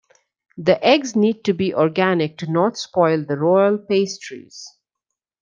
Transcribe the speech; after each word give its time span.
The 0.57 0.83
eggs 0.83 1.15
need 1.15 1.43
to 1.43 1.53
be 1.53 1.75
organic 1.75 2.35
to 2.39 2.51
not 2.51 2.75
spoil 2.75 3.23
the 3.23 3.37
royal 3.37 3.77
pastries. 3.77 4.65